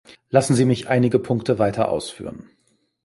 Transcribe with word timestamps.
Lassen 0.31 0.55
Sie 0.55 0.65
mich 0.65 0.87
einige 0.89 1.19
Punkte 1.19 1.59
weiter 1.59 1.89
ausführen. 1.89 2.49